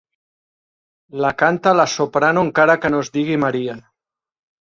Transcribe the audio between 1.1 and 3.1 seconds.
La canta la soprano encara que no